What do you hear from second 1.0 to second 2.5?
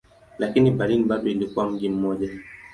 bado ilikuwa mji mmoja.